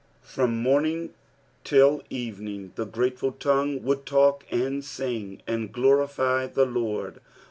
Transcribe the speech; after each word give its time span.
Tntai 0.27 0.51
morning 0.51 1.13
till 1.63 2.01
evening 2.09 2.71
the 2.73 2.87
grateful 2.87 3.31
tongae 3.33 3.83
would 3.83 4.07
talk 4.07 4.43
and 4.49 4.81
siiig, 4.81 5.45
snd 5.45 5.71
gloriff 5.71 6.15
the 6.55 6.65
Loid. 6.65 7.19